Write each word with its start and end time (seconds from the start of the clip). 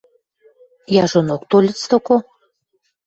–Яжонок 1.03 1.41
тольыц 1.49 1.79
доко... 1.91 2.15